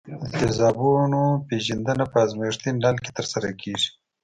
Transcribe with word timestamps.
د 0.17 0.21
تیزابونو 0.39 1.21
پیژندنه 1.47 2.05
په 2.11 2.17
ازمیښتي 2.25 2.71
نل 2.83 2.95
کې 3.03 3.11
ترسره 3.17 3.49
کیږي. 3.61 3.89